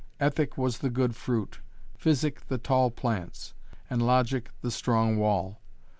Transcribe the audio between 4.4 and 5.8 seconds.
the strong wall.